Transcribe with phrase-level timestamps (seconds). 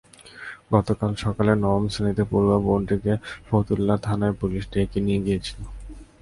[0.73, 3.13] গতকাল সকালেই নবম শ্রেণিতে পড়ুয়া বোনটিকে
[3.47, 5.59] ফতুল্লা থানার পুলিশ ডেকে নিয়ে গিয়েছিল।